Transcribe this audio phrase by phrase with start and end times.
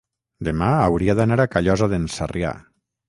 [0.47, 2.57] Demà hauria d'anar a Callosa d'en Sarrià.